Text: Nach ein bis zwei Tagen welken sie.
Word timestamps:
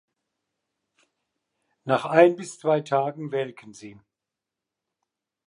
Nach 1.83 2.05
ein 2.05 2.35
bis 2.35 2.57
zwei 2.57 2.81
Tagen 2.81 3.31
welken 3.31 3.71
sie. 3.75 3.99